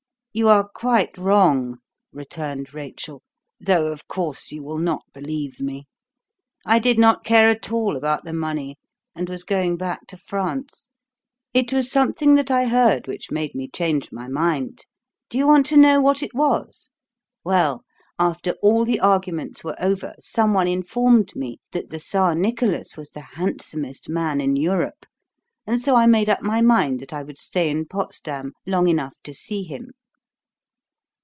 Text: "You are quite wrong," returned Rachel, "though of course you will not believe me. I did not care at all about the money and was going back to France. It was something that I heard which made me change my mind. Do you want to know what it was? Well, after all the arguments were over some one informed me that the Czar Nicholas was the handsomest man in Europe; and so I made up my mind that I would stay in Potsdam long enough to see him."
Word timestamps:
"You 0.33 0.47
are 0.47 0.65
quite 0.69 1.17
wrong," 1.17 1.79
returned 2.13 2.73
Rachel, 2.73 3.21
"though 3.59 3.87
of 3.87 4.07
course 4.07 4.49
you 4.53 4.63
will 4.63 4.77
not 4.77 5.03
believe 5.13 5.59
me. 5.59 5.87
I 6.65 6.79
did 6.79 6.97
not 6.97 7.25
care 7.25 7.49
at 7.49 7.69
all 7.69 7.97
about 7.97 8.23
the 8.23 8.31
money 8.31 8.77
and 9.13 9.27
was 9.27 9.43
going 9.43 9.75
back 9.75 10.07
to 10.07 10.15
France. 10.15 10.87
It 11.53 11.73
was 11.73 11.91
something 11.91 12.35
that 12.35 12.49
I 12.49 12.67
heard 12.67 13.07
which 13.09 13.29
made 13.29 13.53
me 13.53 13.67
change 13.67 14.13
my 14.13 14.29
mind. 14.29 14.85
Do 15.29 15.37
you 15.37 15.45
want 15.45 15.65
to 15.65 15.75
know 15.75 15.99
what 15.99 16.23
it 16.23 16.33
was? 16.33 16.91
Well, 17.43 17.83
after 18.17 18.51
all 18.61 18.85
the 18.85 19.01
arguments 19.01 19.65
were 19.65 19.75
over 19.83 20.13
some 20.21 20.53
one 20.53 20.65
informed 20.69 21.35
me 21.35 21.57
that 21.73 21.89
the 21.89 21.99
Czar 21.99 22.35
Nicholas 22.35 22.95
was 22.95 23.09
the 23.11 23.35
handsomest 23.35 24.07
man 24.07 24.39
in 24.39 24.55
Europe; 24.55 25.05
and 25.67 25.81
so 25.81 25.93
I 25.97 26.05
made 26.05 26.29
up 26.29 26.41
my 26.41 26.61
mind 26.61 27.01
that 27.01 27.11
I 27.11 27.21
would 27.21 27.37
stay 27.37 27.69
in 27.69 27.85
Potsdam 27.85 28.53
long 28.65 28.87
enough 28.87 29.15
to 29.25 29.33
see 29.33 29.63
him." 29.63 29.89